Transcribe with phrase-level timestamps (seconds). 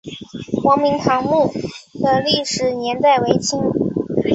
[0.63, 1.47] 黄明堂墓
[1.93, 3.59] 的历史年代为清。